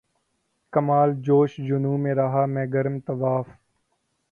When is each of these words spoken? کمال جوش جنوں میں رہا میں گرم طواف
کمال 0.73 1.13
جوش 1.21 1.55
جنوں 1.59 1.97
میں 1.97 2.15
رہا 2.15 2.45
میں 2.45 2.65
گرم 2.73 2.99
طواف 2.99 3.47